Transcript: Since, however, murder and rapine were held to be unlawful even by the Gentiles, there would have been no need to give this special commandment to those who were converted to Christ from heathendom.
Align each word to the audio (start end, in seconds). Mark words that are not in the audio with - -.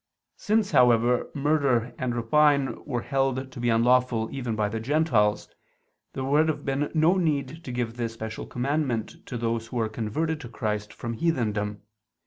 Since, 0.37 0.71
however, 0.71 1.29
murder 1.35 1.93
and 1.99 2.15
rapine 2.15 2.83
were 2.85 3.03
held 3.03 3.51
to 3.51 3.59
be 3.59 3.69
unlawful 3.69 4.29
even 4.31 4.55
by 4.55 4.67
the 4.67 4.79
Gentiles, 4.79 5.47
there 6.13 6.23
would 6.23 6.47
have 6.47 6.65
been 6.65 6.89
no 6.95 7.17
need 7.17 7.63
to 7.63 7.71
give 7.71 7.97
this 7.97 8.13
special 8.13 8.47
commandment 8.47 9.23
to 9.27 9.37
those 9.37 9.67
who 9.67 9.75
were 9.75 9.89
converted 9.89 10.41
to 10.41 10.49
Christ 10.49 10.91
from 10.91 11.13
heathendom. 11.13 11.83